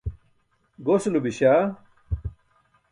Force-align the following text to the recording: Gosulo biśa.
Gosulo 0.85 1.21
biśa. 1.25 1.53